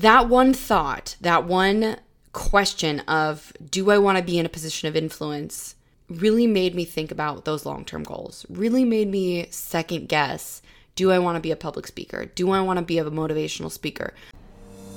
[0.00, 1.96] that one thought, that one
[2.32, 5.74] question of do I want to be in a position of influence
[6.08, 10.62] really made me think about those long term goals, really made me second guess
[10.96, 12.24] do I want to be a public speaker?
[12.24, 14.14] Do I want to be a motivational speaker?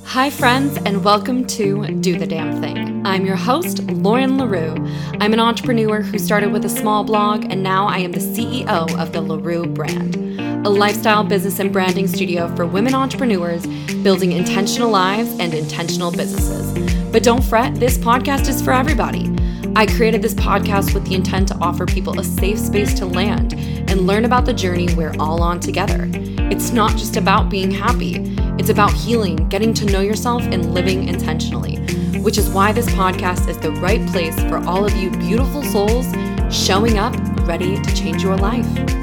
[0.06, 3.06] Hi, friends, and welcome to Do the Damn Thing.
[3.06, 4.76] I'm your host, Lauren LaRue.
[5.20, 9.00] I'm an entrepreneur who started with a small blog, and now I am the CEO
[9.00, 10.33] of the LaRue brand,
[10.66, 13.68] a lifestyle business and branding studio for women entrepreneurs
[14.02, 16.72] building intentional lives and intentional businesses.
[17.12, 19.30] But don't fret, this podcast is for everybody.
[19.76, 23.56] I created this podcast with the intent to offer people a safe space to land
[23.90, 26.10] and learn about the journey we're all on together.
[26.50, 28.16] It's not just about being happy,
[28.58, 31.76] it's about healing, getting to know yourself, and living intentionally,
[32.20, 36.08] which is why this podcast is the right place for all of you beautiful souls
[36.56, 37.14] showing up
[37.46, 39.03] ready to change your life.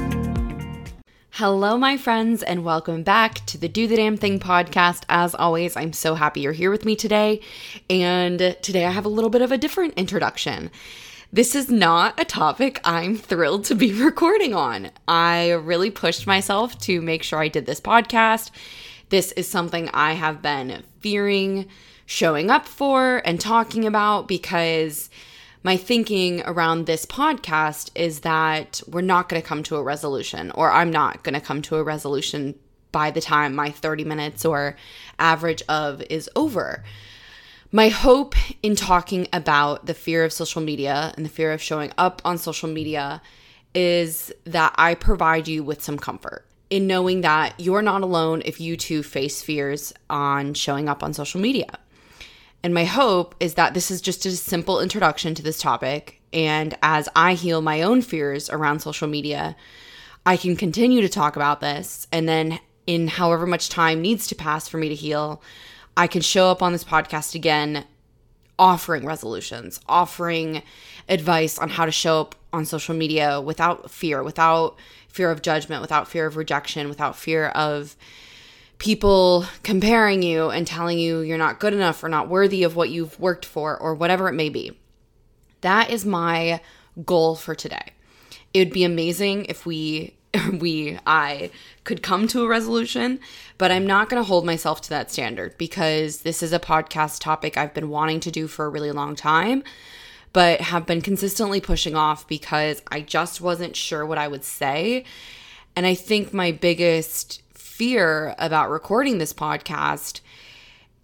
[1.35, 5.03] Hello, my friends, and welcome back to the Do the Damn Thing podcast.
[5.07, 7.39] As always, I'm so happy you're here with me today.
[7.89, 10.69] And today I have a little bit of a different introduction.
[11.31, 14.91] This is not a topic I'm thrilled to be recording on.
[15.07, 18.51] I really pushed myself to make sure I did this podcast.
[19.07, 21.67] This is something I have been fearing
[22.05, 25.09] showing up for and talking about because
[25.63, 30.51] my thinking around this podcast is that we're not going to come to a resolution,
[30.51, 32.55] or I'm not going to come to a resolution
[32.91, 34.75] by the time my 30 minutes or
[35.19, 36.83] average of is over.
[37.71, 41.93] My hope in talking about the fear of social media and the fear of showing
[41.97, 43.21] up on social media
[43.73, 48.59] is that I provide you with some comfort in knowing that you're not alone if
[48.59, 51.77] you too face fears on showing up on social media.
[52.63, 56.21] And my hope is that this is just a simple introduction to this topic.
[56.31, 59.55] And as I heal my own fears around social media,
[60.25, 62.07] I can continue to talk about this.
[62.11, 65.41] And then, in however much time needs to pass for me to heal,
[65.97, 67.85] I can show up on this podcast again,
[68.57, 70.61] offering resolutions, offering
[71.09, 74.77] advice on how to show up on social media without fear, without
[75.07, 77.95] fear of judgment, without fear of rejection, without fear of
[78.81, 82.89] people comparing you and telling you you're not good enough or not worthy of what
[82.89, 84.75] you've worked for or whatever it may be.
[85.61, 86.59] That is my
[87.05, 87.91] goal for today.
[88.55, 90.15] It would be amazing if we
[90.59, 91.51] we I
[91.83, 93.19] could come to a resolution,
[93.59, 97.21] but I'm not going to hold myself to that standard because this is a podcast
[97.21, 99.63] topic I've been wanting to do for a really long time,
[100.33, 105.05] but have been consistently pushing off because I just wasn't sure what I would say.
[105.75, 107.43] And I think my biggest
[107.81, 110.21] fear about recording this podcast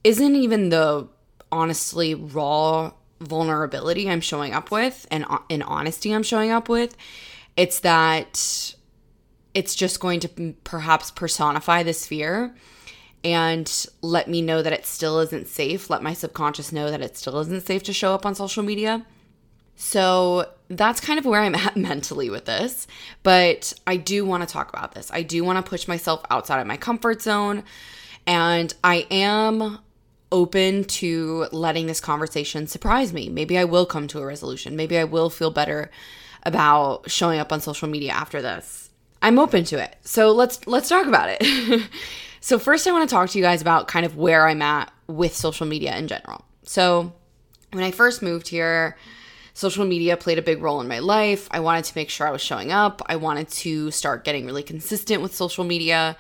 [0.04, 1.08] isn't even the
[1.52, 6.96] honestly raw vulnerability I'm showing up with and in honesty I'm showing up with.
[7.56, 8.76] It's that
[9.56, 12.54] it's just going to perhaps personify this fear
[13.24, 15.90] and let me know that it still isn't safe.
[15.90, 19.04] Let my subconscious know that it still isn't safe to show up on social media.
[19.78, 22.88] So that's kind of where I'm at mentally with this.
[23.24, 25.10] But I do want to talk about this.
[25.14, 27.64] I do want to push myself outside of my comfort zone.
[28.26, 29.80] And I am
[30.30, 33.30] open to letting this conversation surprise me.
[33.30, 34.76] Maybe I will come to a resolution.
[34.76, 35.90] Maybe I will feel better
[36.44, 38.90] about showing up on social media after this.
[39.22, 39.96] I'm open to it.
[40.02, 41.82] So let's let's talk about it.
[42.42, 44.92] so first I want to talk to you guys about kind of where I'm at
[45.08, 46.44] with social media in general.
[46.64, 47.14] So
[47.72, 48.98] when I first moved here,
[49.58, 51.48] social media played a big role in my life.
[51.50, 53.02] I wanted to make sure I was showing up.
[53.08, 56.16] I wanted to start getting really consistent with social media.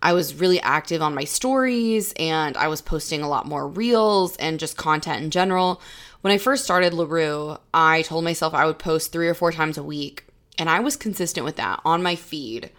[0.00, 4.34] I was really active on my stories and I was posting a lot more reels
[4.38, 5.82] and just content in general.
[6.22, 9.76] When I first started LaRue, I told myself I would post three or four times
[9.76, 10.24] a week,
[10.58, 12.70] and I was consistent with that on my feed.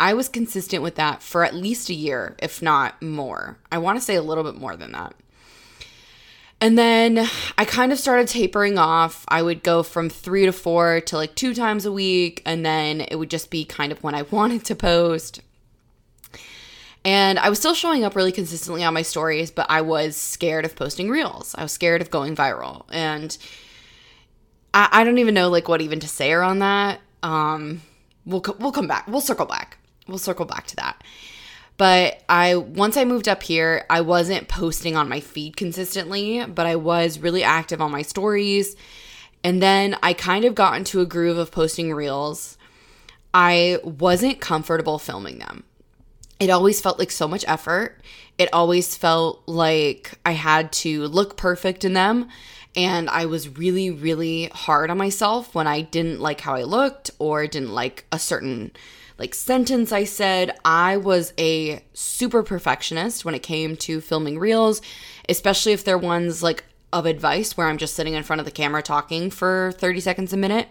[0.00, 3.58] I was consistent with that for at least a year, if not more.
[3.70, 5.14] I want to say a little bit more than that.
[6.62, 7.28] And then
[7.58, 9.24] I kind of started tapering off.
[9.26, 12.40] I would go from three to four to like two times a week.
[12.46, 15.40] And then it would just be kind of when I wanted to post.
[17.04, 20.64] And I was still showing up really consistently on my stories, but I was scared
[20.64, 21.52] of posting reels.
[21.58, 22.84] I was scared of going viral.
[22.92, 23.36] And
[24.72, 27.00] I, I don't even know like what even to say around that.
[27.24, 27.82] Um,
[28.24, 29.08] we'll, we'll come back.
[29.08, 29.78] We'll circle back.
[30.06, 31.02] We'll circle back to that.
[31.76, 36.66] But I once I moved up here, I wasn't posting on my feed consistently, but
[36.66, 38.76] I was really active on my stories.
[39.44, 42.56] And then I kind of got into a groove of posting reels.
[43.34, 45.64] I wasn't comfortable filming them.
[46.38, 48.00] It always felt like so much effort.
[48.38, 52.28] It always felt like I had to look perfect in them.
[52.74, 57.10] And I was really, really hard on myself when I didn't like how I looked
[57.18, 58.72] or didn't like a certain
[59.22, 60.50] like sentence I said.
[60.64, 64.82] I was a super perfectionist when it came to filming reels,
[65.28, 68.50] especially if they're ones like of advice where I'm just sitting in front of the
[68.50, 70.68] camera talking for 30 seconds a minute.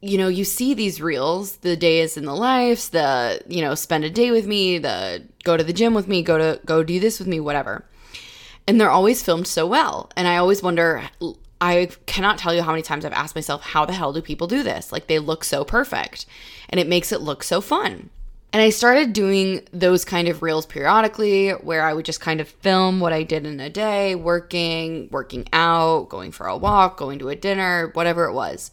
[0.00, 4.04] You know, you see these reels, the days in the lives, the, you know, spend
[4.04, 7.00] a day with me, the go to the gym with me, go to go do
[7.00, 7.84] this with me, whatever.
[8.68, 10.12] And they're always filmed so well.
[10.16, 11.02] And I always wonder
[11.60, 14.46] I cannot tell you how many times I've asked myself, how the hell do people
[14.46, 14.92] do this?
[14.92, 16.26] Like they look so perfect
[16.68, 18.10] and it makes it look so fun.
[18.52, 22.48] And I started doing those kind of reels periodically where I would just kind of
[22.48, 27.20] film what I did in a day, working, working out, going for a walk, going
[27.20, 28.72] to a dinner, whatever it was.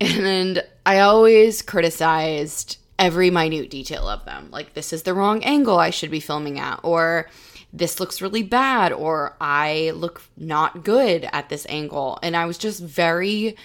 [0.00, 4.48] And I always criticized every minute detail of them.
[4.50, 7.28] Like, this is the wrong angle I should be filming at, or
[7.72, 12.18] this looks really bad, or I look not good at this angle.
[12.22, 13.56] And I was just very,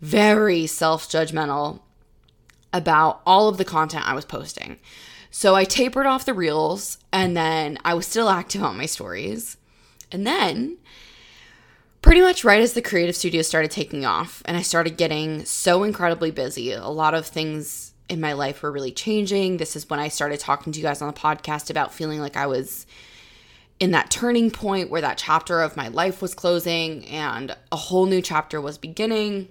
[0.00, 1.80] very self judgmental
[2.72, 4.78] about all of the content I was posting.
[5.30, 9.56] So I tapered off the reels and then I was still active on my stories.
[10.10, 10.76] And then,
[12.02, 15.84] pretty much right as the creative studio started taking off and I started getting so
[15.84, 19.56] incredibly busy, a lot of things in my life were really changing.
[19.56, 22.36] This is when I started talking to you guys on the podcast about feeling like
[22.36, 22.86] I was
[23.82, 28.06] in that turning point where that chapter of my life was closing and a whole
[28.06, 29.48] new chapter was beginning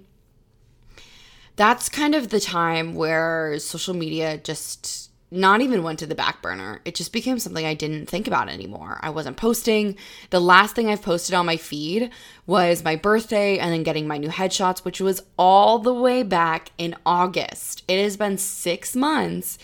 [1.56, 6.40] that's kind of the time where social media just not even went to the back
[6.40, 6.80] burner.
[6.86, 8.98] It just became something I didn't think about anymore.
[9.02, 9.96] I wasn't posting.
[10.30, 12.10] The last thing I've posted on my feed
[12.46, 16.70] was my birthday and then getting my new headshots, which was all the way back
[16.78, 17.82] in August.
[17.86, 19.58] It has been six months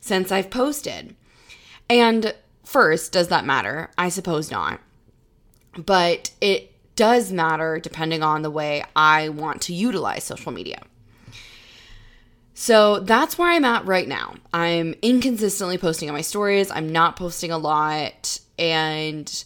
[0.00, 1.14] since I've posted.
[1.88, 2.34] And
[2.68, 3.90] first, does that matter?
[3.96, 4.80] I suppose not.
[5.76, 10.82] But it does matter depending on the way I want to utilize social media.
[12.52, 14.34] So that's where I'm at right now.
[14.52, 16.70] I'm inconsistently posting on my stories.
[16.70, 18.40] I'm not posting a lot.
[18.58, 19.44] And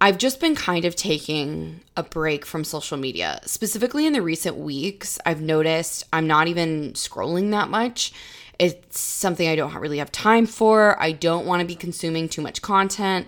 [0.00, 3.40] I've just been kind of taking a break from social media.
[3.44, 8.12] Specifically in the recent weeks, I've noticed I'm not even scrolling that much.
[8.60, 11.00] It's something I don't really have time for.
[11.00, 13.26] I don't want to be consuming too much content.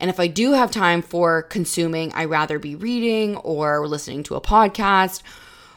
[0.00, 4.34] And if I do have time for consuming, I rather be reading or listening to
[4.34, 5.22] a podcast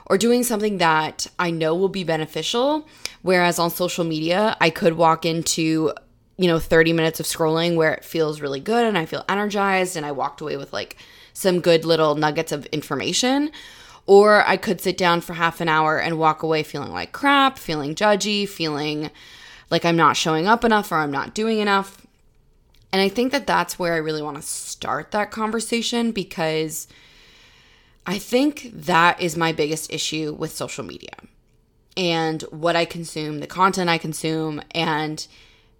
[0.07, 2.87] or doing something that I know will be beneficial.
[3.21, 5.93] Whereas on social media, I could walk into,
[6.37, 9.95] you know, 30 minutes of scrolling where it feels really good and I feel energized
[9.95, 10.97] and I walked away with like
[11.33, 13.51] some good little nuggets of information.
[14.07, 17.57] Or I could sit down for half an hour and walk away feeling like crap,
[17.57, 19.11] feeling judgy, feeling
[19.69, 22.07] like I'm not showing up enough or I'm not doing enough.
[22.93, 26.87] And I think that that's where I really want to start that conversation because
[28.05, 31.11] I think that is my biggest issue with social media
[31.97, 35.27] and what I consume, the content I consume, and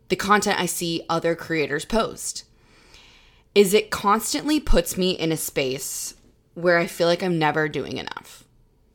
[0.09, 2.43] the content I see other creators post.
[3.55, 6.15] Is it constantly puts me in a space
[6.57, 8.43] where I feel like I'm never doing enough.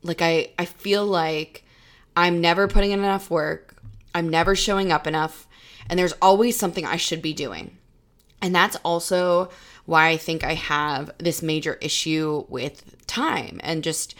[0.03, 1.63] Like I I feel like
[2.13, 3.77] I'm never putting in enough work.
[4.13, 5.47] I'm never showing up enough,
[5.89, 7.77] and there's always something I should be doing.
[8.41, 9.49] And that's also
[9.85, 14.13] why I think I have this major issue with time and just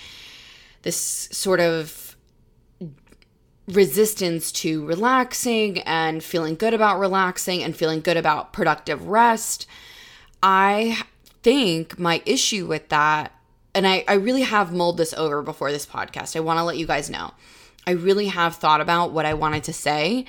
[0.84, 2.16] this sort of
[3.68, 9.68] resistance to relaxing and feeling good about relaxing and feeling good about productive rest.
[10.42, 11.04] I
[11.44, 13.32] think my issue with that,
[13.76, 16.78] and I, I really have mulled this over before this podcast, I want to let
[16.78, 17.32] you guys know.
[17.86, 20.26] I really have thought about what I wanted to say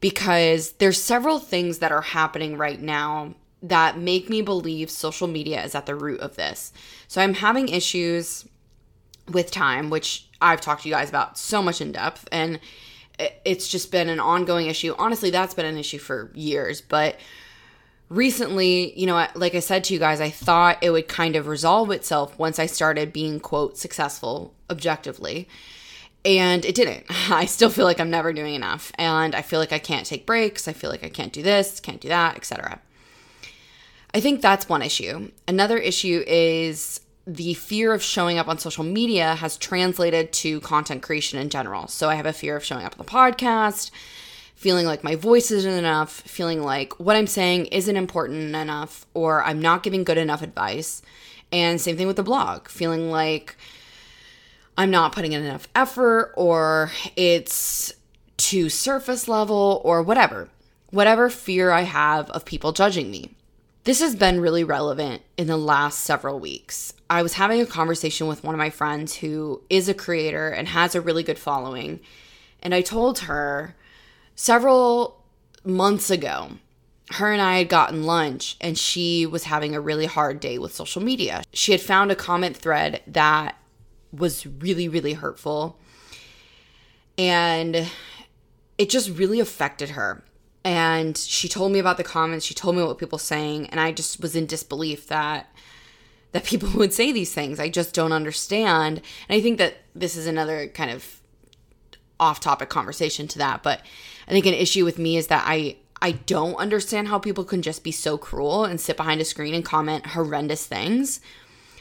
[0.00, 5.64] because there's several things that are happening right now that make me believe social media
[5.64, 6.72] is at the root of this.
[7.06, 8.46] So I'm having issues
[9.30, 12.58] with time, which I've talked to you guys about so much in depth, and
[13.44, 14.94] it's just been an ongoing issue.
[14.98, 17.16] Honestly, that's been an issue for years, but
[18.12, 21.46] recently, you know, like I said to you guys, I thought it would kind of
[21.46, 25.48] resolve itself once I started being, quote, successful objectively.
[26.24, 27.06] And it didn't.
[27.30, 28.92] I still feel like I'm never doing enough.
[28.96, 30.68] And I feel like I can't take breaks.
[30.68, 32.80] I feel like I can't do this, can't do that, etc.
[34.14, 35.30] I think that's one issue.
[35.48, 41.02] Another issue is the fear of showing up on social media has translated to content
[41.02, 41.86] creation in general.
[41.88, 43.90] So I have a fear of showing up on the podcast,
[44.62, 49.42] feeling like my voice isn't enough, feeling like what I'm saying isn't important enough, or
[49.42, 51.02] I'm not giving good enough advice.
[51.50, 53.56] And same thing with the blog, feeling like
[54.78, 57.92] I'm not putting in enough effort, or it's
[58.36, 60.48] too surface level, or whatever.
[60.90, 63.32] Whatever fear I have of people judging me.
[63.82, 66.92] This has been really relevant in the last several weeks.
[67.10, 70.68] I was having a conversation with one of my friends who is a creator and
[70.68, 71.98] has a really good following.
[72.62, 73.74] And I told her
[74.42, 75.22] several
[75.62, 76.50] months ago,
[77.12, 80.74] her and I had gotten lunch and she was having a really hard day with
[80.74, 81.44] social media.
[81.52, 83.56] She had found a comment thread that
[84.12, 85.78] was really, really hurtful.
[87.16, 87.88] And
[88.78, 90.24] it just really affected her.
[90.64, 93.92] And she told me about the comments, she told me what people saying, and I
[93.92, 95.54] just was in disbelief that
[96.32, 97.60] that people would say these things.
[97.60, 99.02] I just don't understand.
[99.28, 101.20] And I think that this is another kind of
[102.18, 103.82] off-topic conversation to that, but
[104.26, 107.62] I think an issue with me is that I I don't understand how people can
[107.62, 111.20] just be so cruel and sit behind a screen and comment horrendous things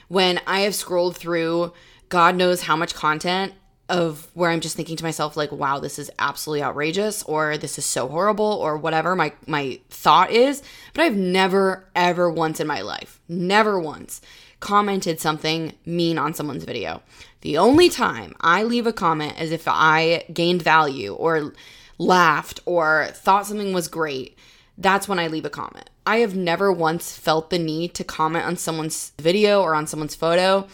[0.10, 1.74] when I have scrolled through
[2.10, 3.53] God knows how much content
[3.89, 7.77] of where I'm just thinking to myself like wow this is absolutely outrageous or this
[7.77, 10.62] is so horrible or whatever my my thought is
[10.93, 14.21] but I've never ever once in my life never once
[14.62, 17.01] commented something mean on someone's video.
[17.41, 21.53] The only time I leave a comment is if I gained value or
[22.01, 24.38] laughed or thought something was great.
[24.77, 25.89] That's when I leave a comment.
[26.05, 30.15] I have never once felt the need to comment on someone's video or on someone's
[30.15, 30.67] photo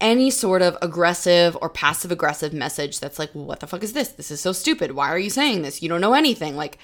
[0.00, 4.08] any sort of aggressive or passive aggressive message that's like, what the fuck is this?
[4.08, 4.92] This is so stupid.
[4.92, 5.82] Why are you saying this?
[5.82, 6.56] You don't know anything.
[6.56, 6.78] Like,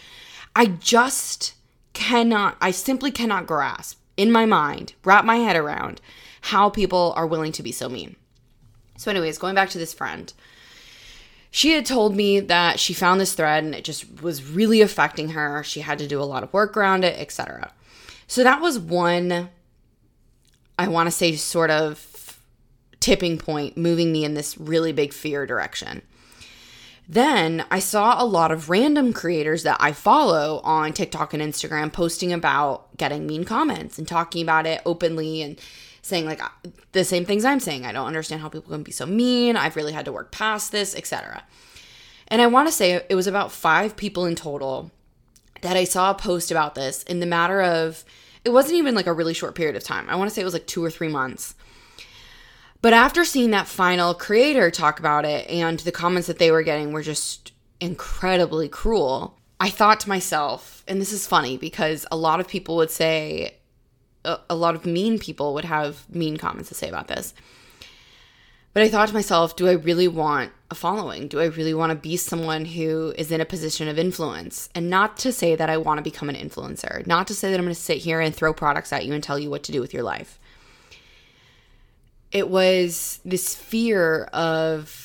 [0.57, 1.55] I just
[1.93, 6.01] cannot, I simply cannot grasp in my mind, wrap my head around
[6.43, 8.17] how people are willing to be so mean.
[8.97, 10.33] So, anyways, going back to this friend,
[11.55, 15.29] she had told me that she found this thread and it just was really affecting
[15.29, 15.63] her.
[15.63, 17.71] She had to do a lot of work around it, etc.
[18.27, 19.51] So, that was one,
[20.77, 22.41] I want to say, sort of
[22.99, 26.03] tipping point moving me in this really big fear direction.
[27.09, 31.93] Then I saw a lot of random creators that I follow on TikTok and Instagram
[31.93, 35.61] posting about getting mean comments and talking about it openly and
[36.05, 36.41] saying like
[36.93, 37.85] the same things I'm saying.
[37.85, 39.57] I don't understand how people can be so mean.
[39.57, 41.43] I've really had to work past this, etc.
[42.29, 44.91] And I want to say it was about 5 people in total
[45.63, 48.05] that I saw a post about this in the matter of
[48.45, 50.09] it wasn't even like a really short period of time.
[50.11, 51.55] I want to say it was like 2 or 3 months
[52.85, 56.63] but after seeing that final creator talk about it and the comments that they were
[56.63, 62.17] getting were just incredibly cruel, I thought to myself, and this is funny because a
[62.19, 63.55] lot of people would say,
[64.25, 67.35] a, lot of mean people would have mean comments to say about this.
[68.73, 71.29] But I thought to myself, do I really want a following?
[71.29, 74.69] Do I really want to be someone who is in a position of influence?
[74.75, 77.59] And not to say that I want to become an influencer, not to say that
[77.59, 79.73] I'm going to sit here and throw products at you and tell you what to
[79.73, 80.41] do with your life
[82.35, 85.04] it was this fear of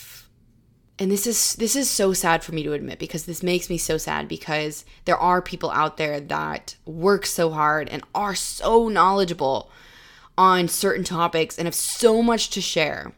[1.00, 3.78] and this is this is so sad for me to admit because this makes me
[3.78, 8.90] so sad because there are people out there that work so hard and are so
[8.90, 9.72] knowledgeable
[10.38, 13.14] on certain topics and have so much to share.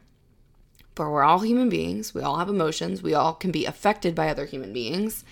[0.94, 2.14] But we're all human beings.
[2.14, 3.02] We all have emotions.
[3.02, 5.24] We all can be affected by other human beings.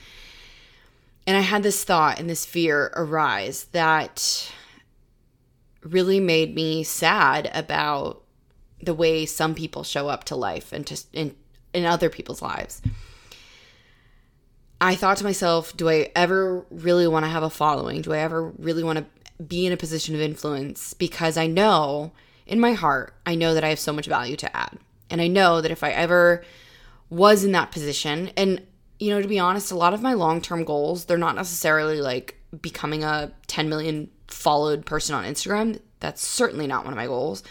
[1.26, 4.52] And i had this thought and this fear arise that
[5.82, 8.22] really made me sad about
[8.82, 11.36] the way some people show up to life and to in
[11.72, 12.82] in other people's lives.
[14.80, 18.00] I thought to myself, do I ever really want to have a following?
[18.00, 20.94] Do I ever really want to be in a position of influence?
[20.94, 22.12] Because I know
[22.46, 24.78] in my heart, I know that I have so much value to add.
[25.10, 26.44] And I know that if I ever
[27.10, 28.62] was in that position, and
[28.98, 32.00] you know, to be honest, a lot of my long term goals, they're not necessarily
[32.00, 35.80] like becoming a 10 million followed person on Instagram.
[36.00, 37.42] That's certainly not one of my goals.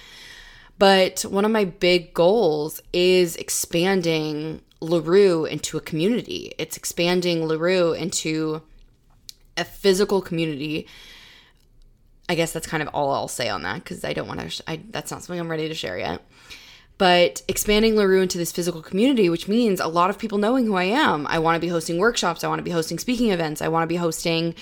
[0.79, 6.53] But one of my big goals is expanding LaRue into a community.
[6.57, 8.61] It's expanding LaRue into
[9.57, 10.87] a physical community.
[12.29, 14.49] I guess that's kind of all I'll say on that because I don't want to,
[14.49, 16.21] sh- that's not something I'm ready to share yet.
[16.97, 20.75] But expanding LaRue into this physical community, which means a lot of people knowing who
[20.75, 21.27] I am.
[21.27, 22.43] I want to be hosting workshops.
[22.43, 23.61] I want to be hosting speaking events.
[23.61, 24.55] I want to be hosting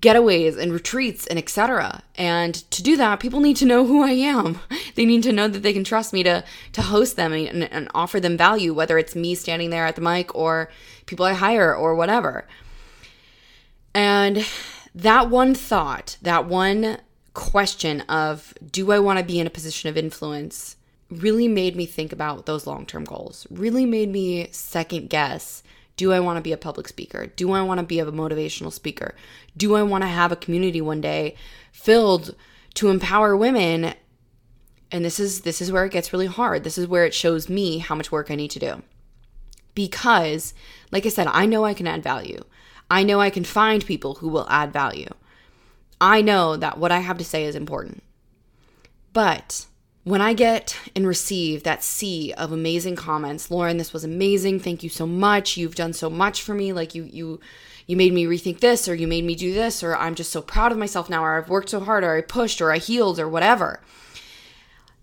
[0.00, 2.02] getaways and retreats and etc.
[2.14, 4.60] And to do that, people need to know who I am.
[4.94, 7.88] They need to know that they can trust me to to host them and, and
[7.94, 10.70] offer them value, whether it's me standing there at the mic or
[11.06, 12.48] people I hire or whatever.
[13.94, 14.44] And
[14.96, 16.98] that one thought, that one
[17.32, 20.74] question of do I want to be in a position of influence
[21.10, 23.46] really made me think about those long-term goals.
[23.50, 25.62] Really made me second guess
[25.98, 27.26] do I want to be a public speaker?
[27.26, 29.14] Do I want to be a motivational speaker?
[29.56, 31.34] Do I want to have a community one day
[31.72, 32.36] filled
[32.74, 33.94] to empower women?
[34.90, 36.62] And this is this is where it gets really hard.
[36.62, 38.82] This is where it shows me how much work I need to do.
[39.74, 40.54] Because
[40.92, 42.44] like I said, I know I can add value.
[42.88, 45.10] I know I can find people who will add value.
[46.00, 48.04] I know that what I have to say is important.
[49.12, 49.66] But
[50.08, 54.58] when I get and receive that sea of amazing comments, Lauren, this was amazing.
[54.58, 55.58] Thank you so much.
[55.58, 56.72] You've done so much for me.
[56.72, 57.40] Like you, you,
[57.86, 60.40] you made me rethink this, or you made me do this, or I'm just so
[60.40, 63.20] proud of myself now, or I've worked so hard, or I pushed, or I healed,
[63.20, 63.82] or whatever.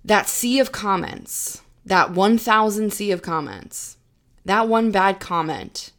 [0.03, 3.97] That sea of comments, that 1,000 sea of comments,
[4.43, 5.91] that one bad comment,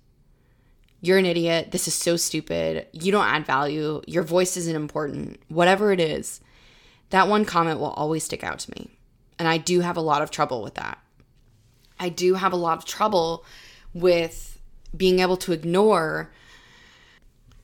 [1.00, 1.70] you're an idiot.
[1.70, 2.86] This is so stupid.
[2.90, 4.02] You don't add value.
[4.08, 5.40] Your voice isn't important.
[5.48, 6.40] Whatever it is,
[7.10, 8.96] that one comment will always stick out to me.
[9.38, 10.99] And I do have a lot of trouble with that.
[11.99, 13.45] I do have a lot of trouble
[13.93, 14.59] with
[14.97, 16.31] being able to ignore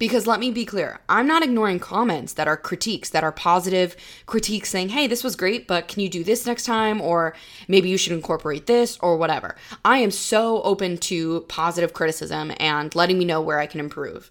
[0.03, 3.95] because let me be clear, I'm not ignoring comments that are critiques, that are positive
[4.27, 7.01] critiques saying, hey, this was great, but can you do this next time?
[7.01, 7.37] Or
[7.69, 9.55] maybe you should incorporate this or whatever.
[9.85, 14.29] I am so open to positive criticism and letting me know where I can improve.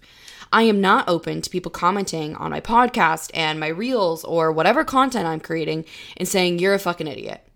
[0.52, 4.84] I am not open to people commenting on my podcast and my reels or whatever
[4.84, 7.46] content I'm creating and saying, you're a fucking idiot.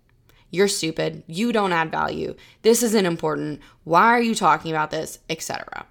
[0.49, 1.23] You're stupid.
[1.27, 2.35] You don't add value.
[2.63, 3.61] This isn't important.
[3.83, 5.19] Why are you talking about this?
[5.29, 5.85] Etc.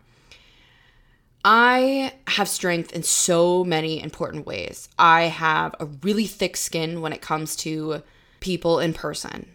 [1.45, 4.89] I have strength in so many important ways.
[4.99, 8.03] I have a really thick skin when it comes to
[8.41, 9.51] people in person.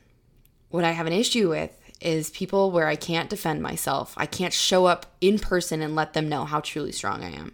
[0.70, 4.14] What I have an issue with is people where I can't defend myself.
[4.18, 7.54] I can't show up in person and let them know how truly strong I am.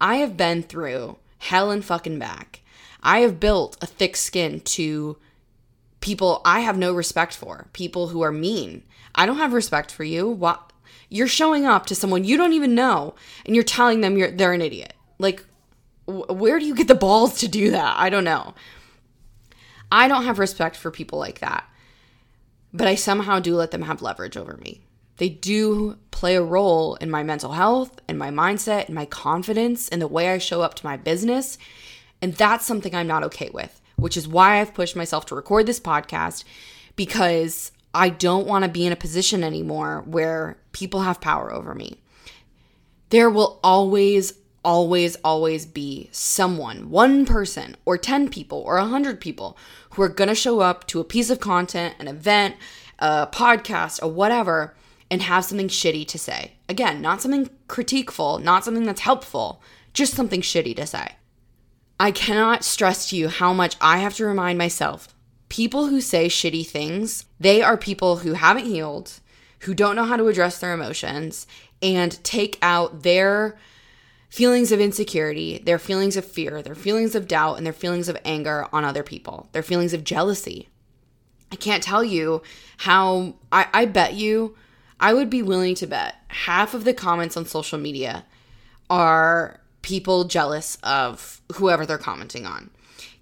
[0.00, 2.60] I have been through hell and fucking back.
[3.02, 5.16] I have built a thick skin to
[6.00, 8.82] people I have no respect for, people who are mean.
[9.14, 10.28] I don't have respect for you.
[10.28, 10.72] What
[11.08, 14.52] you're showing up to someone you don't even know and you're telling them you're they're
[14.52, 14.94] an idiot.
[15.18, 15.44] Like
[16.06, 17.96] wh- where do you get the balls to do that?
[17.96, 18.54] I don't know.
[19.90, 21.64] I don't have respect for people like that
[22.72, 24.82] but I somehow do let them have leverage over me.
[25.18, 29.88] They do play a role in my mental health, in my mindset, in my confidence,
[29.88, 31.56] in the way I show up to my business.
[32.20, 35.66] And that's something I'm not okay with, which is why I've pushed myself to record
[35.66, 36.44] this podcast
[36.96, 41.74] because I don't want to be in a position anymore where people have power over
[41.74, 41.98] me.
[43.10, 44.34] There will always,
[44.66, 49.56] always, always be someone, one person, or 10 people, or 100 people
[49.90, 52.56] who are going to show up to a piece of content, an event,
[52.98, 54.74] a podcast, or whatever,
[55.08, 56.54] and have something shitty to say.
[56.68, 59.62] Again, not something critiqueful, not something that's helpful,
[59.94, 61.14] just something shitty to say.
[62.00, 65.14] I cannot stress to you how much I have to remind myself
[65.48, 69.20] people who say shitty things, they are people who haven't healed,
[69.60, 71.46] who don't know how to address their emotions,
[71.80, 73.56] and take out their
[74.36, 78.18] feelings of insecurity, their feelings of fear, their feelings of doubt, and their feelings of
[78.22, 80.68] anger on other people, their feelings of jealousy.
[81.50, 82.42] I can't tell you
[82.76, 84.54] how, I, I bet you,
[85.00, 88.26] I would be willing to bet half of the comments on social media
[88.90, 92.68] are people jealous of whoever they're commenting on.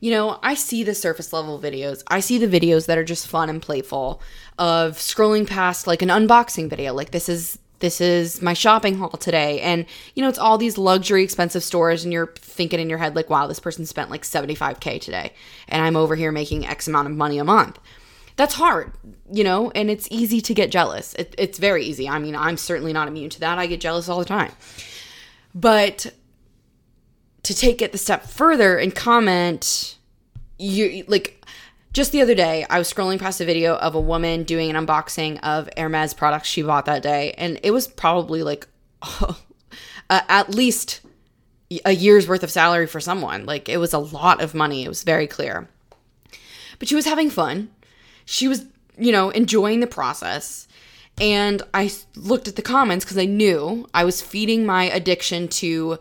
[0.00, 2.03] You know, I see the surface level videos.
[2.09, 4.20] I see the videos that are just fun and playful
[4.59, 6.92] of scrolling past like an unboxing video.
[6.92, 9.61] Like this is this is my shopping haul today.
[9.61, 13.17] And, you know, it's all these luxury expensive stores, and you're thinking in your head,
[13.17, 15.33] like, wow, this person spent like 75K today,
[15.69, 17.79] and I'm over here making X amount of money a month.
[18.37, 18.93] That's hard,
[19.31, 21.15] you know, and it's easy to get jealous.
[21.15, 22.09] It, it's very easy.
[22.09, 23.59] I mean, I'm certainly not immune to that.
[23.59, 24.53] I get jealous all the time.
[25.55, 26.13] But
[27.45, 29.99] to take it the step further and comment,
[30.59, 31.44] you like,
[31.95, 34.87] just the other day, I was scrolling past a video of a woman doing an
[34.87, 38.67] unboxing of Hermes products she bought that day, and it was probably like
[39.21, 39.33] uh,
[40.11, 41.01] at least
[41.85, 43.47] a year's worth of salary for someone.
[43.47, 44.85] Like it was a lot of money.
[44.85, 45.69] It was very clear.
[46.79, 47.71] But she was having fun.
[48.25, 48.67] She was,
[48.99, 50.67] you know, enjoying the process.
[51.21, 55.99] And I looked at the comments because I knew I was feeding my addiction to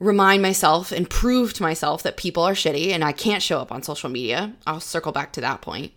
[0.00, 3.72] remind myself and prove to myself that people are shitty and I can't show up
[3.72, 4.54] on social media.
[4.66, 5.92] I'll circle back to that point.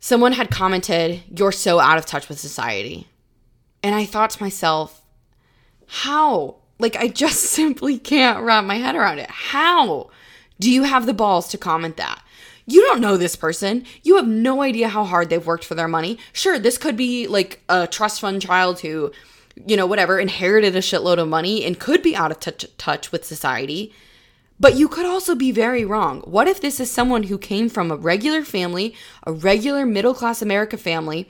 [0.00, 3.08] Someone had commented, You're so out of touch with society.
[3.82, 5.02] And I thought to myself,
[5.86, 6.56] How?
[6.78, 9.30] Like, I just simply can't wrap my head around it.
[9.30, 10.10] How
[10.58, 12.22] do you have the balls to comment that?
[12.66, 13.84] You don't know this person.
[14.02, 16.18] You have no idea how hard they've worked for their money.
[16.32, 19.12] Sure, this could be like a trust fund child who
[19.64, 23.12] you know, whatever, inherited a shitload of money and could be out of touch, touch
[23.12, 23.92] with society.
[24.58, 26.20] But you could also be very wrong.
[26.22, 30.40] What if this is someone who came from a regular family, a regular middle class
[30.40, 31.28] America family,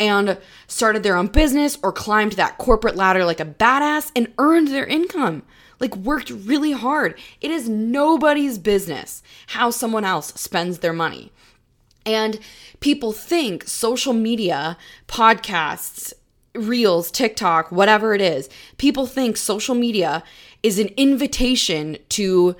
[0.00, 4.68] and started their own business or climbed that corporate ladder like a badass and earned
[4.68, 5.42] their income?
[5.80, 7.18] Like, worked really hard.
[7.40, 11.32] It is nobody's business how someone else spends their money.
[12.06, 12.38] And
[12.80, 16.12] people think social media, podcasts,
[16.54, 20.22] Reels, TikTok, whatever it is, people think social media
[20.62, 22.56] is an invitation to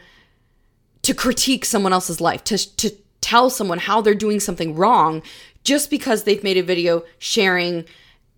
[1.02, 5.22] to critique someone else's life, to to tell someone how they're doing something wrong
[5.64, 7.84] just because they've made a video sharing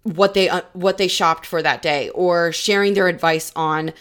[0.05, 3.93] what they uh, what they shopped for that day or sharing their advice on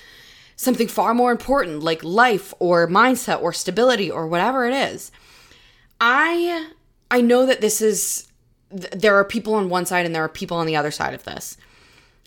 [0.55, 5.11] something far more important like life or mindset or stability or whatever it is.
[5.99, 6.69] I
[7.09, 8.27] I know that this is
[8.75, 11.23] there are people on one side and there are people on the other side of
[11.23, 11.57] this.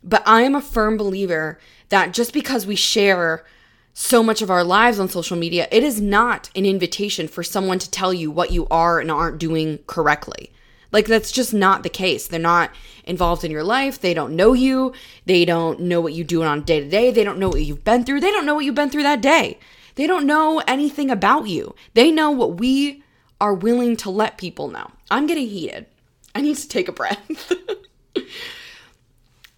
[0.02, 1.58] But I am a firm believer
[1.88, 3.44] that just because we share
[3.92, 7.78] so much of our lives on social media, it is not an invitation for someone
[7.80, 10.52] to tell you what you are and aren't doing correctly.
[10.90, 12.26] Like, that's just not the case.
[12.26, 12.70] They're not
[13.04, 14.00] involved in your life.
[14.00, 14.94] They don't know you.
[15.26, 17.10] They don't know what you do on day to day.
[17.10, 18.20] They don't know what you've been through.
[18.20, 19.58] They don't know what you've been through that day.
[19.96, 21.74] They don't know anything about you.
[21.94, 23.02] They know what we
[23.40, 24.92] are willing to let people know.
[25.10, 25.86] I'm getting heated.
[26.34, 27.52] I need to take a breath.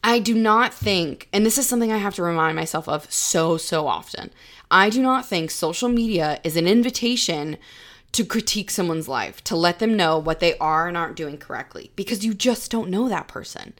[0.04, 3.56] I do not think, and this is something I have to remind myself of so,
[3.56, 4.30] so often.
[4.70, 7.58] I do not think social media is an invitation
[8.12, 11.90] to critique someone's life, to let them know what they are and aren't doing correctly,
[11.96, 13.74] because you just don't know that person.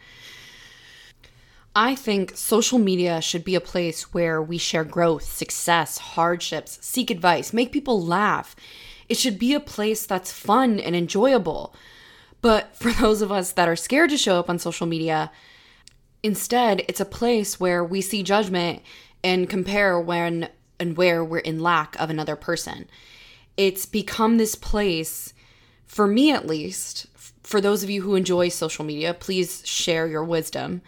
[1.74, 7.10] I think social media should be a place where we share growth, success, hardships, seek
[7.10, 8.56] advice, make people laugh.
[9.08, 11.74] It should be a place that's fun and enjoyable.
[12.42, 15.30] But for those of us that are scared to show up on social media,
[16.22, 18.82] instead, it's a place where we see judgment
[19.22, 20.48] and compare when
[20.78, 22.88] and where we're in lack of another person.
[23.56, 25.34] It's become this place,
[25.84, 27.06] for me at least,
[27.42, 30.80] for those of you who enjoy social media, please share your wisdom.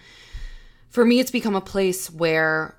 [0.89, 2.77] For me, it's become a place where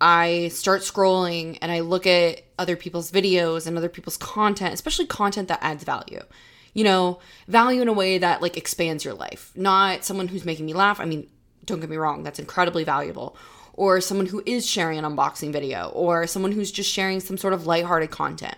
[0.00, 5.06] I start scrolling and I look at other people's videos and other people's content, especially
[5.06, 6.22] content that adds value
[6.74, 10.66] you know, value in a way that like expands your life, not someone who's making
[10.66, 11.00] me laugh.
[11.00, 11.28] I mean,
[11.64, 13.36] don't get me wrong, that's incredibly valuable.
[13.74, 17.54] Or someone who is sharing an unboxing video, or someone who's just sharing some sort
[17.54, 18.56] of lighthearted content.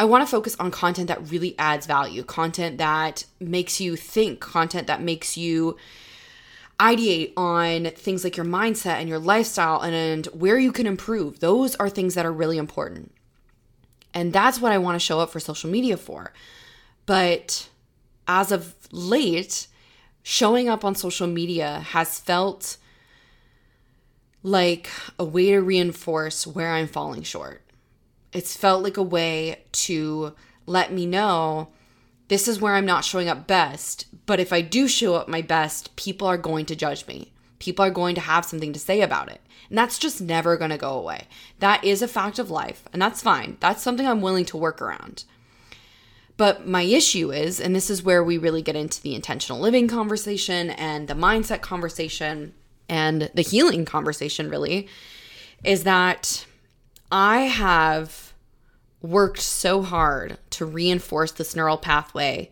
[0.00, 4.38] I want to focus on content that really adds value, content that makes you think,
[4.38, 5.76] content that makes you
[6.78, 11.40] ideate on things like your mindset and your lifestyle and, and where you can improve.
[11.40, 13.12] Those are things that are really important.
[14.14, 16.32] And that's what I want to show up for social media for.
[17.08, 17.70] But
[18.26, 19.66] as of late,
[20.22, 22.76] showing up on social media has felt
[24.42, 27.62] like a way to reinforce where I'm falling short.
[28.34, 30.34] It's felt like a way to
[30.66, 31.68] let me know
[32.28, 34.04] this is where I'm not showing up best.
[34.26, 37.32] But if I do show up my best, people are going to judge me.
[37.58, 39.40] People are going to have something to say about it.
[39.70, 41.26] And that's just never going to go away.
[41.60, 43.56] That is a fact of life, and that's fine.
[43.60, 45.24] That's something I'm willing to work around.
[46.38, 49.88] But my issue is, and this is where we really get into the intentional living
[49.88, 52.54] conversation and the mindset conversation
[52.88, 54.88] and the healing conversation, really,
[55.64, 56.46] is that
[57.10, 58.32] I have
[59.02, 62.50] worked so hard to reinforce this neural pathway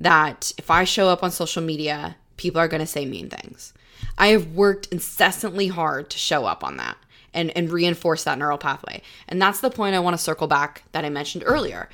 [0.00, 3.74] that if I show up on social media, people are going to say mean things.
[4.16, 6.96] I have worked incessantly hard to show up on that
[7.34, 9.02] and, and reinforce that neural pathway.
[9.28, 11.90] And that's the point I want to circle back that I mentioned earlier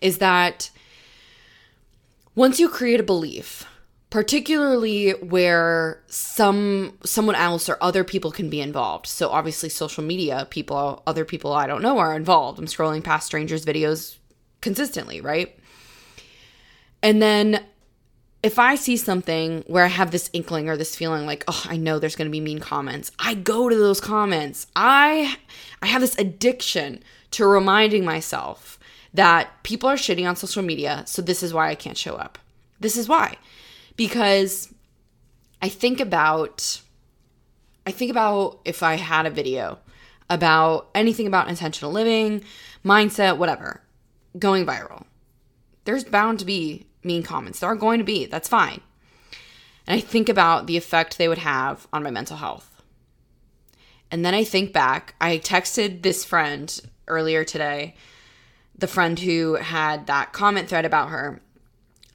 [0.00, 0.70] is that
[2.36, 3.64] once you create a belief,
[4.10, 9.06] particularly where some someone else or other people can be involved.
[9.06, 12.60] So obviously social media, people other people I don't know are involved.
[12.60, 14.18] I'm scrolling past strangers videos
[14.60, 15.58] consistently, right?
[17.02, 17.64] And then
[18.42, 21.76] if I see something where I have this inkling or this feeling like, oh, I
[21.76, 24.68] know there's going to be mean comments, I go to those comments.
[24.76, 25.36] I
[25.82, 28.78] I have this addiction to reminding myself
[29.16, 32.38] that people are shitting on social media, so this is why I can't show up.
[32.78, 33.36] This is why.
[33.96, 34.72] Because
[35.62, 36.80] I think about
[37.86, 39.78] I think about if I had a video
[40.28, 42.42] about anything about intentional living,
[42.84, 43.80] mindset, whatever,
[44.38, 45.04] going viral.
[45.84, 47.60] There's bound to be mean comments.
[47.60, 48.26] There are going to be.
[48.26, 48.80] That's fine.
[49.86, 52.82] And I think about the effect they would have on my mental health.
[54.10, 57.94] And then I think back, I texted this friend earlier today
[58.78, 61.40] the friend who had that comment thread about her,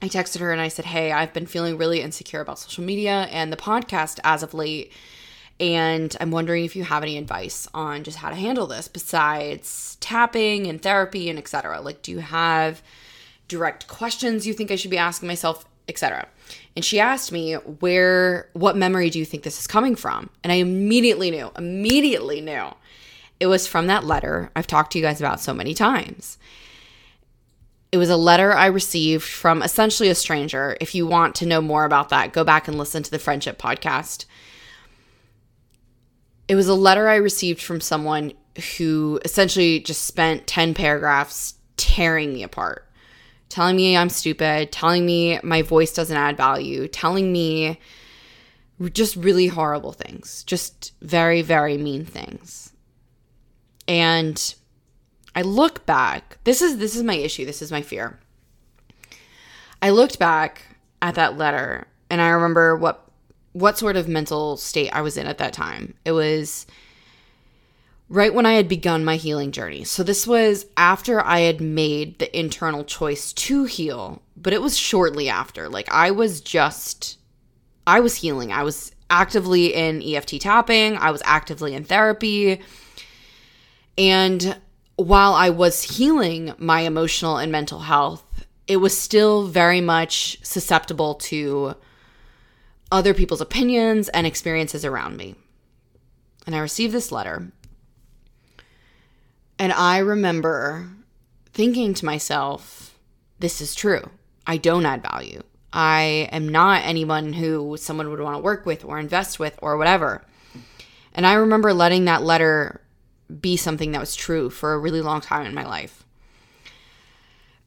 [0.00, 3.28] I texted her and I said, Hey, I've been feeling really insecure about social media
[3.30, 4.92] and the podcast as of late.
[5.60, 9.96] And I'm wondering if you have any advice on just how to handle this besides
[10.00, 11.80] tapping and therapy and etc.
[11.80, 12.82] Like, do you have
[13.48, 16.26] direct questions you think I should be asking myself, etc.
[16.74, 20.30] And she asked me, Where, what memory do you think this is coming from?
[20.42, 22.70] And I immediately knew, immediately knew
[23.42, 26.38] it was from that letter I've talked to you guys about so many times.
[27.90, 30.76] It was a letter I received from essentially a stranger.
[30.80, 33.60] If you want to know more about that, go back and listen to the Friendship
[33.60, 34.26] podcast.
[36.46, 38.34] It was a letter I received from someone
[38.78, 42.88] who essentially just spent 10 paragraphs tearing me apart,
[43.48, 47.80] telling me I'm stupid, telling me my voice doesn't add value, telling me
[48.92, 52.71] just really horrible things, just very, very mean things.
[53.88, 54.54] And
[55.34, 58.18] I look back, this is this is my issue, this is my fear.
[59.80, 63.08] I looked back at that letter and I remember what
[63.52, 65.94] what sort of mental state I was in at that time.
[66.04, 66.66] It was
[68.08, 69.84] right when I had begun my healing journey.
[69.84, 74.76] So this was after I had made the internal choice to heal, but it was
[74.76, 75.68] shortly after.
[75.68, 77.18] Like I was just
[77.86, 78.52] I was healing.
[78.52, 82.60] I was actively in EFT tapping, I was actively in therapy.
[83.96, 84.58] And
[84.96, 88.24] while I was healing my emotional and mental health,
[88.66, 91.74] it was still very much susceptible to
[92.90, 95.34] other people's opinions and experiences around me.
[96.46, 97.50] And I received this letter.
[99.58, 100.88] And I remember
[101.52, 102.98] thinking to myself,
[103.38, 104.10] this is true.
[104.46, 105.42] I don't add value.
[105.72, 109.78] I am not anyone who someone would want to work with or invest with or
[109.78, 110.22] whatever.
[111.14, 112.81] And I remember letting that letter
[113.40, 116.04] be something that was true for a really long time in my life.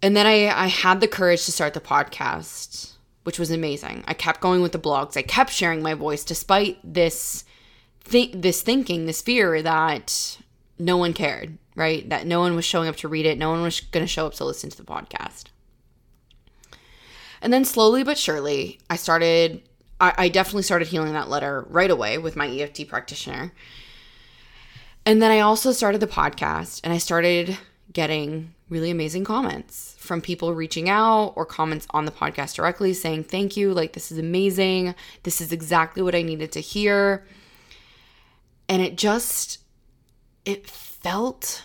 [0.02, 4.04] And then I, I had the courage to start the podcast which was amazing.
[4.08, 5.18] I kept going with the blogs.
[5.18, 7.44] I kept sharing my voice despite this
[8.04, 10.38] th- this thinking, this fear that
[10.78, 12.08] no one cared, right?
[12.08, 14.28] That no one was showing up to read it, no one was going to show
[14.28, 15.46] up to listen to the podcast.
[17.42, 19.64] And then slowly but surely, I started
[20.00, 23.54] I definitely started healing that letter right away with my EFT practitioner.
[25.06, 27.58] And then I also started the podcast and I started
[27.94, 33.26] getting really amazing comments from people reaching out or comments on the podcast directly saying,
[33.26, 33.74] Thank you.
[33.74, 34.96] Like, this is amazing.
[35.24, 37.26] This is exactly what I needed to hear.
[38.68, 39.60] And it just,
[40.44, 41.64] it felt.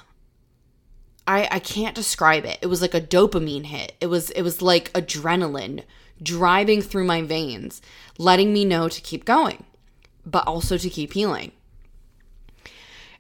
[1.27, 2.59] I, I can't describe it.
[2.61, 3.95] It was like a dopamine hit.
[4.01, 5.85] It was it was like adrenaline
[6.23, 7.81] driving through my veins,
[8.19, 9.65] letting me know to keep going,
[10.27, 11.53] but also to keep healing.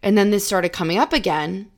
[0.03, 1.71] And then this started coming up again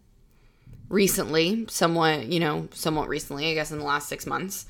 [0.89, 4.67] recently, somewhat, you know, somewhat recently, I guess in the last six months,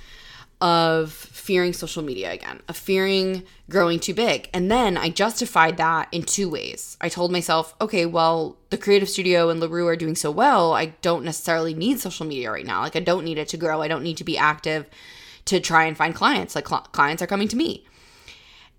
[0.63, 4.49] of fearing social media again, of fearing growing too big.
[4.55, 6.97] And then I justified that in two ways.
[7.01, 10.73] I told myself, okay, well, the creative studio and LaRue are doing so well.
[10.73, 12.83] I don't necessarily need social media right now.
[12.83, 13.83] Like, I don't need it to grow.
[13.83, 14.89] I don't need to be active
[15.47, 16.55] to try and find clients.
[16.55, 17.85] Like, cl- clients are coming to me.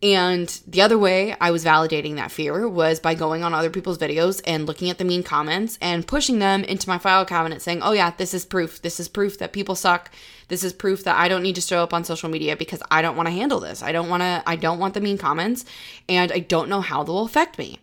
[0.03, 3.97] And the other way I was validating that fear was by going on other people's
[3.97, 7.81] videos and looking at the mean comments and pushing them into my file cabinet saying,
[7.81, 8.81] oh, yeah, this is proof.
[8.81, 10.11] This is proof that people suck.
[10.49, 13.01] This is proof that I don't need to show up on social media because I
[13.01, 13.81] don't want to handle this.
[13.81, 15.63] I don't want to, I don't want the mean comments
[16.09, 17.79] and I don't know how they'll affect me.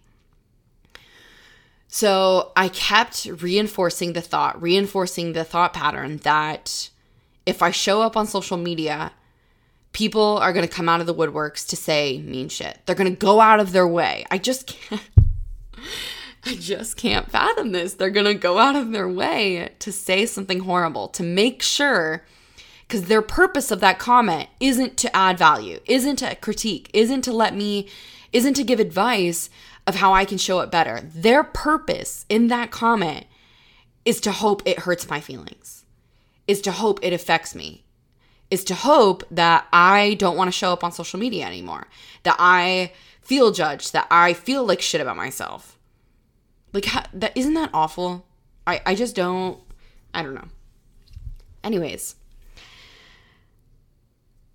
[1.88, 6.90] So I kept reinforcing the thought, reinforcing the thought pattern that
[7.46, 9.12] if I show up on social media
[9.92, 12.78] people are going to come out of the woodworks to say mean shit.
[12.86, 14.24] They're going to go out of their way.
[14.30, 15.02] I just can't.
[16.44, 17.94] I just can't fathom this.
[17.94, 22.24] They're going to go out of their way to say something horrible, to make sure,
[22.88, 27.32] because their purpose of that comment isn't to add value, isn't to critique, isn't to
[27.32, 27.88] let me,
[28.32, 29.50] isn't to give advice
[29.86, 31.02] of how I can show it better.
[31.02, 33.26] Their purpose in that comment
[34.06, 35.84] is to hope it hurts my feelings,
[36.46, 37.84] is to hope it affects me,
[38.50, 41.86] is to hope that I don't want to show up on social media anymore,
[42.24, 45.78] that I feel judged, that I feel like shit about myself.
[46.72, 48.26] Like how, that isn't that awful?
[48.66, 49.60] I I just don't
[50.12, 50.48] I don't know.
[51.62, 52.16] Anyways,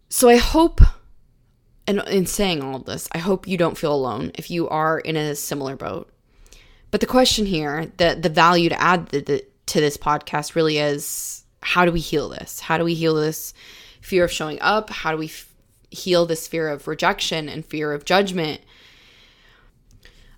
[0.09, 0.81] so I hope
[1.87, 4.99] and in saying all of this, I hope you don't feel alone if you are
[4.99, 6.11] in a similar boat.
[6.91, 10.77] But the question here, the the value to add the, the, to this podcast really
[10.77, 12.59] is how do we heal this?
[12.59, 13.53] How do we heal this
[14.05, 14.89] fear of showing up?
[14.89, 15.49] How do we f-
[15.89, 18.61] heal this fear of rejection and fear of judgment?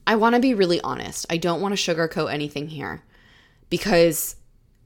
[0.06, 1.26] I want to be really honest.
[1.30, 3.04] I don't want to sugarcoat anything here
[3.70, 4.38] because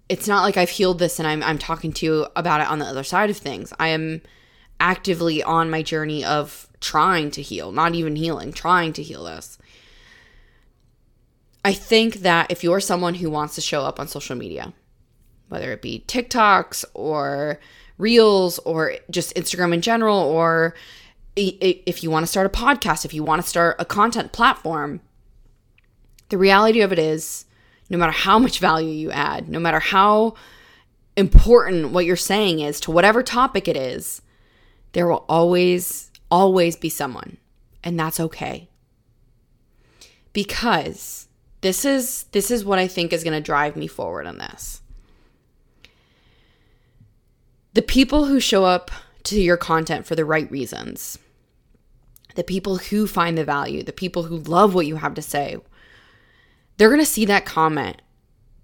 [0.09, 2.79] it's not like I've healed this and I'm, I'm talking to you about it on
[2.79, 3.71] the other side of things.
[3.79, 4.21] I am
[4.79, 9.59] actively on my journey of trying to heal, not even healing, trying to heal this.
[11.63, 14.73] I think that if you're someone who wants to show up on social media,
[15.49, 17.59] whether it be TikToks or
[18.01, 20.75] Reels or just Instagram in general, or
[21.35, 24.99] if you want to start a podcast, if you want to start a content platform,
[26.29, 27.45] the reality of it is
[27.89, 30.33] no matter how much value you add, no matter how
[31.15, 34.21] important what you're saying is to whatever topic it is,
[34.93, 37.37] there will always, always be someone.
[37.83, 38.69] And that's okay.
[40.33, 41.27] Because
[41.61, 44.80] this is this is what I think is going to drive me forward on this.
[47.73, 48.91] The people who show up
[49.23, 51.17] to your content for the right reasons,
[52.35, 55.57] the people who find the value, the people who love what you have to say,
[56.77, 58.01] they're going to see that comment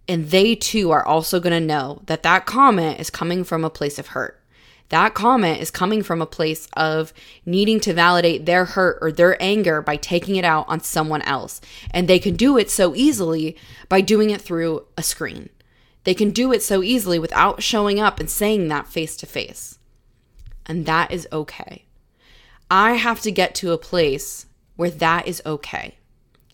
[0.07, 3.69] and they too are also going to know that that comment is coming from a
[3.69, 4.41] place of hurt.
[4.89, 7.13] That comment is coming from a place of
[7.45, 11.59] needing to validate their hurt or their anger by taking it out on someone else.
[11.91, 13.57] And they can do it so easily
[13.89, 15.49] by doing it through a screen.
[16.07, 19.77] They can do it so easily without showing up and saying that face to face.
[20.65, 21.83] And that is okay.
[22.71, 24.45] I have to get to a place
[24.77, 25.97] where that is okay.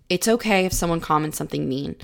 [0.10, 1.98] It's okay if someone comments something mean.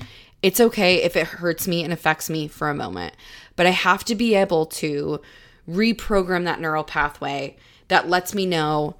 [0.44, 3.16] It's okay if it hurts me and affects me for a moment.
[3.56, 5.20] But I have to be able to
[5.68, 7.58] reprogram that neural pathway
[7.88, 8.96] that lets me know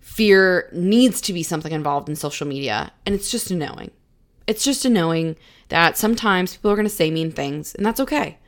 [0.00, 2.92] fear needs to be something involved in social media.
[3.04, 3.90] And it's just a knowing.
[4.46, 5.36] It's just a knowing
[5.68, 8.38] that sometimes people are going to say mean things, and that's okay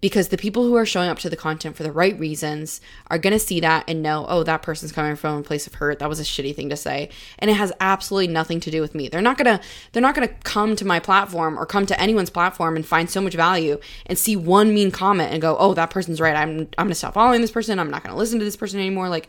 [0.00, 3.18] because the people who are showing up to the content for the right reasons are
[3.18, 5.98] going to see that and know, oh, that person's coming from a place of hurt.
[5.98, 8.94] That was a shitty thing to say, and it has absolutely nothing to do with
[8.94, 9.08] me.
[9.08, 9.60] They're not to
[9.92, 13.20] they're not to come to my platform or come to anyone's platform and find so
[13.20, 16.36] much value and see one mean comment and go, "Oh, that person's right.
[16.36, 17.78] I'm I'm to stop following this person.
[17.78, 19.28] I'm not to listen to this person anymore." Like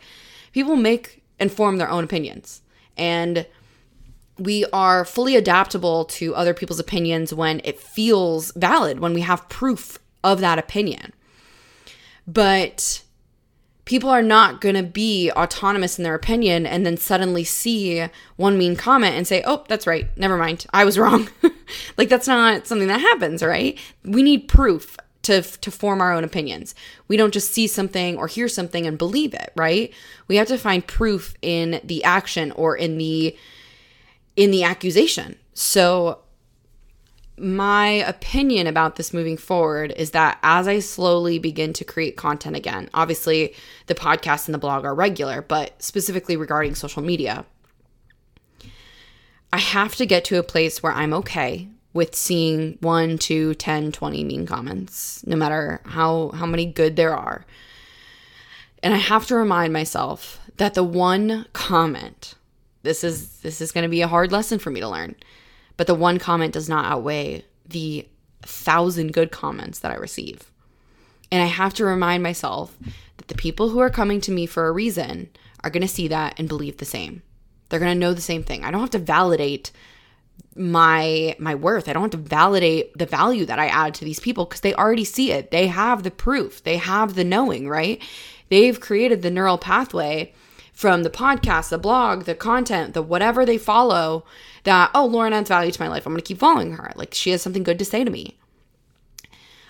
[0.52, 2.62] people make and form their own opinions.
[2.96, 3.46] And
[4.38, 9.48] we are fully adaptable to other people's opinions when it feels valid, when we have
[9.48, 11.12] proof of that opinion.
[12.26, 13.02] But
[13.84, 18.56] people are not going to be autonomous in their opinion and then suddenly see one
[18.56, 20.06] mean comment and say, oh, that's right.
[20.16, 20.66] Never mind.
[20.72, 21.28] I was wrong.
[21.96, 23.78] like, that's not something that happens, right?
[24.04, 26.74] We need proof to, to form our own opinions.
[27.08, 29.92] We don't just see something or hear something and believe it, right?
[30.28, 33.36] We have to find proof in the action or in the
[34.36, 35.36] in the accusation.
[35.54, 36.20] So
[37.36, 42.56] my opinion about this moving forward is that as I slowly begin to create content
[42.56, 43.54] again, obviously
[43.86, 47.44] the podcast and the blog are regular, but specifically regarding social media,
[49.52, 53.92] I have to get to a place where I'm okay with seeing one, two, 10,
[53.92, 57.44] 20 mean comments, no matter how, how many good there are.
[58.82, 62.34] And I have to remind myself that the one comment,
[62.82, 65.14] this is this is going to be a hard lesson for me to learn
[65.76, 68.06] but the one comment does not outweigh the
[68.42, 70.50] thousand good comments that I receive.
[71.30, 72.76] And I have to remind myself
[73.16, 75.30] that the people who are coming to me for a reason
[75.64, 77.22] are going to see that and believe the same.
[77.68, 78.64] They're going to know the same thing.
[78.64, 79.72] I don't have to validate
[80.54, 81.88] my my worth.
[81.88, 84.74] I don't have to validate the value that I add to these people because they
[84.74, 85.50] already see it.
[85.50, 86.62] They have the proof.
[86.62, 88.02] They have the knowing, right?
[88.50, 90.34] They've created the neural pathway
[90.72, 94.24] from the podcast, the blog, the content, the whatever they follow
[94.64, 96.06] that, oh, Lauren adds value to my life.
[96.06, 96.92] I'm going to keep following her.
[96.96, 98.38] Like she has something good to say to me.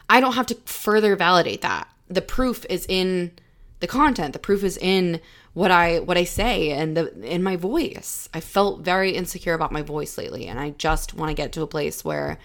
[0.08, 1.88] I don't have to further validate that.
[2.08, 3.32] The proof is in
[3.80, 4.32] the content.
[4.32, 5.20] The proof is in
[5.54, 8.28] what I what I say and the in my voice.
[8.32, 11.62] I felt very insecure about my voice lately and I just want to get to
[11.62, 12.38] a place where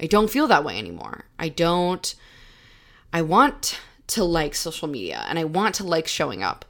[0.00, 1.24] I don't feel that way anymore.
[1.38, 2.14] I don't
[3.12, 6.64] I want to like social media and I want to like showing up.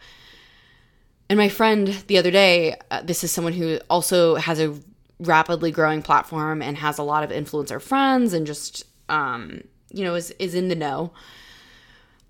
[1.33, 4.79] And my friend the other day, uh, this is someone who also has a
[5.19, 10.15] rapidly growing platform and has a lot of influencer friends and just um, you know
[10.15, 11.15] is is in the know.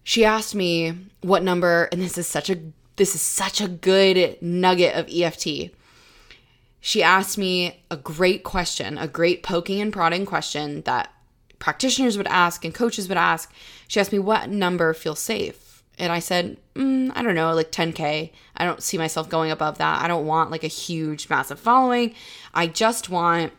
[0.05, 2.61] She asked me what number and this is such a
[2.95, 5.75] this is such a good nugget of EFT.
[6.81, 11.13] She asked me a great question, a great poking and prodding question that
[11.59, 13.53] practitioners would ask and coaches would ask.
[13.89, 17.71] She asked me what number feels safe and I said, mm, I don't know, like
[17.71, 18.31] 10K.
[18.57, 20.03] I don't see myself going above that.
[20.03, 22.15] I don't want like a huge, massive following.
[22.55, 23.53] I just want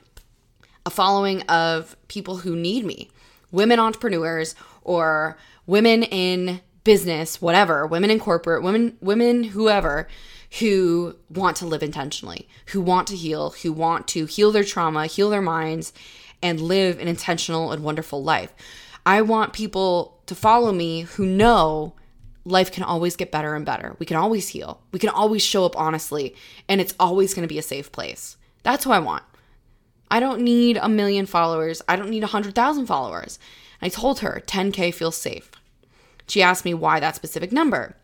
[0.85, 3.09] a following of people who need me,
[3.51, 10.07] women entrepreneurs or women in business, whatever, women in corporate, women, women, whoever
[10.59, 15.07] who want to live intentionally, who want to heal, who want to heal their trauma,
[15.07, 15.93] heal their minds,
[16.43, 18.53] and live an intentional and wonderful life.
[19.05, 21.93] I want people to follow me who know
[22.45, 23.95] life can always get better and better.
[23.99, 24.81] We can always heal.
[24.91, 26.35] We can always show up honestly,
[26.67, 28.37] and it's always going to be a safe place.
[28.63, 29.23] That's who I want.
[30.11, 31.81] I don't need a million followers.
[31.87, 33.39] I don't need a 100,000 followers.
[33.81, 35.51] I told her 10K feels safe.
[36.27, 37.95] She asked me why that specific number.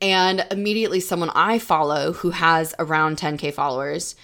[0.00, 4.14] And immediately, someone I follow who has around 10K followers,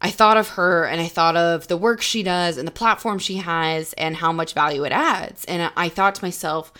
[0.00, 3.18] I thought of her and I thought of the work she does and the platform
[3.18, 5.44] she has and how much value it adds.
[5.46, 6.72] And I thought to myself,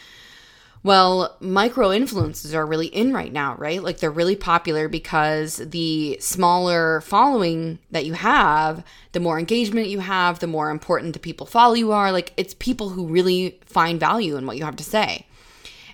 [0.82, 3.82] well, micro influencers are really in right now, right?
[3.82, 10.00] Like they're really popular because the smaller following that you have, the more engagement you
[10.00, 12.10] have, the more important the people follow you are.
[12.12, 15.26] Like it's people who really find value in what you have to say.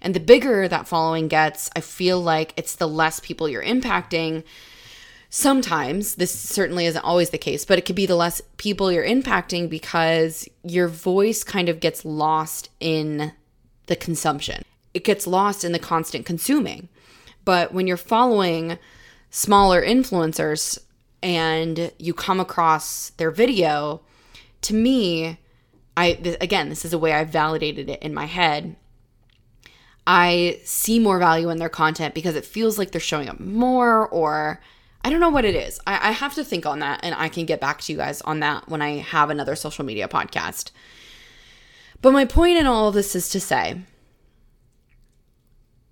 [0.00, 4.44] And the bigger that following gets, I feel like it's the less people you're impacting.
[5.30, 9.04] Sometimes, this certainly isn't always the case, but it could be the less people you're
[9.04, 13.32] impacting because your voice kind of gets lost in
[13.86, 14.62] the consumption.
[14.96, 16.88] It gets lost in the constant consuming.
[17.44, 18.78] But when you're following
[19.28, 20.78] smaller influencers
[21.22, 24.00] and you come across their video,
[24.62, 25.38] to me,
[25.98, 28.74] I again, this is a way I validated it in my head.
[30.06, 34.08] I see more value in their content because it feels like they're showing up more,
[34.08, 34.62] or
[35.04, 35.78] I don't know what it is.
[35.86, 38.22] I, I have to think on that, and I can get back to you guys
[38.22, 40.70] on that when I have another social media podcast.
[42.00, 43.82] But my point in all of this is to say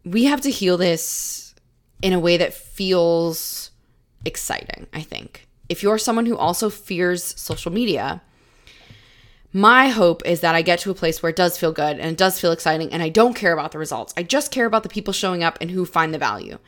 [0.04, 1.54] we have to heal this
[2.02, 3.70] in a way that feels
[4.24, 5.46] exciting, I think.
[5.68, 8.22] If you're someone who also fears social media,
[9.52, 12.10] my hope is that I get to a place where it does feel good and
[12.10, 14.12] it does feel exciting and I don't care about the results.
[14.16, 16.58] I just care about the people showing up and who find the value.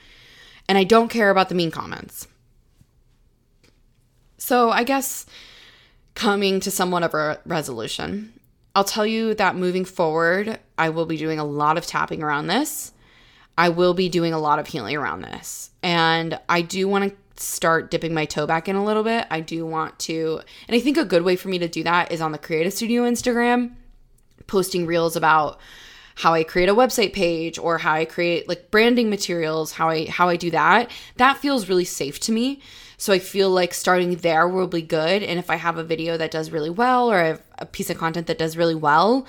[0.68, 2.28] And I don't care about the mean comments.
[4.38, 5.26] So, I guess
[6.14, 8.32] coming to somewhat of a resolution,
[8.74, 12.46] I'll tell you that moving forward, I will be doing a lot of tapping around
[12.46, 12.92] this.
[13.58, 15.70] I will be doing a lot of healing around this.
[15.82, 19.26] And I do want to start dipping my toe back in a little bit.
[19.30, 22.12] I do want to, and I think a good way for me to do that
[22.12, 23.72] is on the Creative Studio Instagram,
[24.46, 25.60] posting reels about
[26.16, 30.06] how I create a website page or how I create like branding materials, how I
[30.06, 30.90] how I do that.
[31.16, 32.60] That feels really safe to me.
[32.98, 35.22] So I feel like starting there will be good.
[35.22, 38.26] And if I have a video that does really well or a piece of content
[38.26, 39.26] that does really well,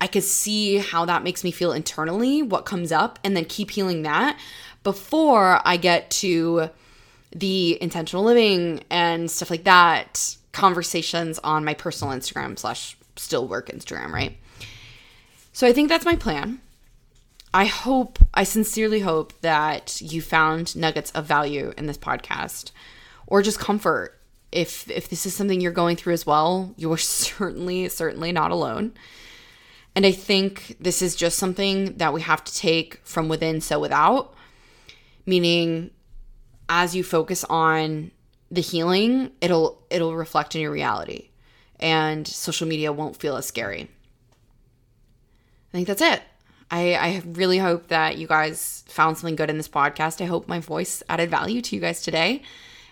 [0.00, 3.72] I could see how that makes me feel internally, what comes up, and then keep
[3.72, 4.38] healing that
[4.84, 6.70] before I get to
[7.34, 13.68] the intentional living and stuff like that conversations on my personal Instagram slash still work
[13.68, 14.38] Instagram, right?
[15.52, 16.60] So I think that's my plan.
[17.52, 22.70] I hope, I sincerely hope that you found nuggets of value in this podcast
[23.28, 24.18] or just comfort.
[24.50, 28.92] If if this is something you're going through as well, you're certainly certainly not alone.
[29.94, 33.78] And I think this is just something that we have to take from within so
[33.78, 34.34] without,
[35.26, 35.90] meaning
[36.68, 38.10] as you focus on
[38.50, 41.28] the healing, it'll it'll reflect in your reality
[41.80, 43.82] and social media won't feel as scary.
[45.72, 46.22] I think that's it.
[46.70, 50.20] I, I really hope that you guys found something good in this podcast.
[50.20, 52.42] I hope my voice added value to you guys today.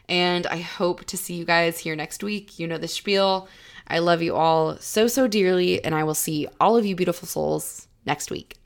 [0.08, 2.58] And I hope to see you guys here next week.
[2.58, 3.48] You know the spiel.
[3.88, 5.84] I love you all so, so dearly.
[5.84, 8.56] And I will see all of you beautiful souls next week.